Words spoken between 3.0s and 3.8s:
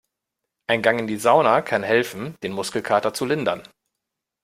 zu lindern.